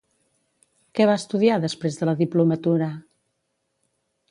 Què 0.99 1.07
va 1.09 1.17
estudiar 1.21 1.59
després 1.67 1.99
de 2.01 2.09
la 2.11 2.17
diplomatura? 2.23 2.91